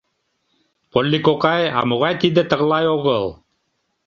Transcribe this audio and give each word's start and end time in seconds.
—Полли 0.91 1.19
кокай, 1.27 1.63
а 1.77 1.79
могай 1.89 2.15
тиде— 2.21 2.41
«тыглай 2.49 2.85
огыл»? 2.95 3.25